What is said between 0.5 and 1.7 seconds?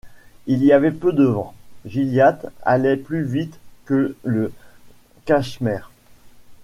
y avait peu de vent,